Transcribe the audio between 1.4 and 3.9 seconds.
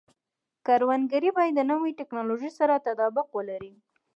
د نوې ټکنالوژۍ سره تطابق ولري.